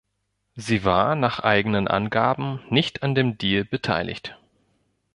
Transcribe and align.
Sie 0.55 0.83
war 0.83 1.13
nach 1.13 1.41
eigenen 1.43 1.87
Angaben 1.87 2.59
nicht 2.71 3.03
an 3.03 3.13
dem 3.13 3.37
Deal 3.37 3.63
beteiligt. 3.65 4.35